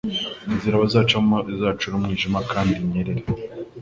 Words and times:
Inzira 0.51 0.81
bacamo 0.83 1.37
izacure 1.53 1.93
umwijima 1.95 2.39
kandi 2.51 2.73
inyerere 2.81 3.23